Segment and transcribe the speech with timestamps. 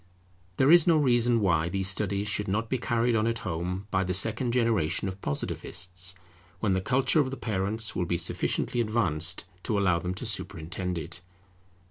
[0.57, 4.03] There is no reason why these studies should not be carried on at home by
[4.03, 6.15] the second generation of Positivists,
[6.59, 10.97] when the culture of the parents will be sufficiently advanced to allow them to superintend
[10.97, 11.21] it.